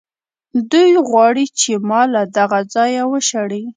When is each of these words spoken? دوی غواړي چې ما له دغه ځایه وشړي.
دوی 0.71 0.91
غواړي 1.09 1.45
چې 1.59 1.71
ما 1.89 2.01
له 2.13 2.21
دغه 2.37 2.59
ځایه 2.73 3.03
وشړي. 3.11 3.63